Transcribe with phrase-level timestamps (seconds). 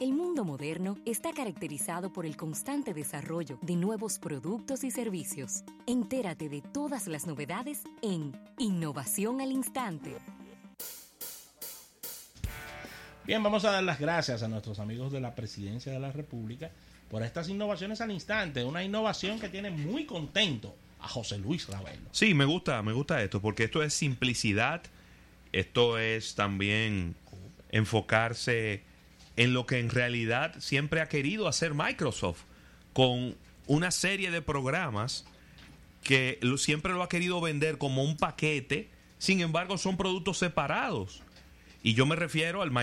[0.00, 5.62] El mundo moderno está caracterizado por el constante desarrollo de nuevos productos y servicios.
[5.86, 10.16] Entérate de todas las novedades en Innovación al Instante.
[13.26, 16.70] Bien, vamos a dar las gracias a nuestros amigos de la Presidencia de la República
[17.10, 18.64] por estas innovaciones al instante.
[18.64, 22.08] Una innovación que tiene muy contento a José Luis Ravelo.
[22.12, 24.80] Sí, me gusta, me gusta esto, porque esto es simplicidad,
[25.52, 27.16] esto es también
[27.70, 28.88] enfocarse
[29.40, 32.42] en lo que en realidad siempre ha querido hacer Microsoft,
[32.92, 33.34] con
[33.66, 35.24] una serie de programas
[36.02, 41.22] que siempre lo ha querido vender como un paquete, sin embargo son productos separados.
[41.82, 42.76] Y yo me refiero al Microsoft